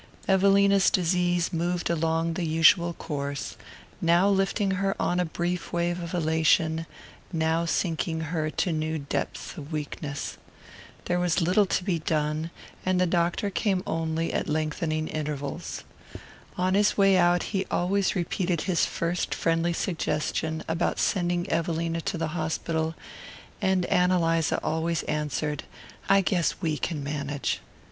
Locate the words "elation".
6.15-6.87